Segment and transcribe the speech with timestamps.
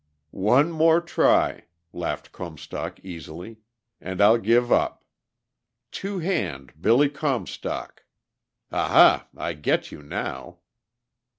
[0.31, 3.57] "One more try," laughed Comstock easily,
[3.99, 5.03] "and I'll give up.
[5.91, 8.03] Two Hand Billy Comstock....
[8.71, 10.57] Aha, I get you now!"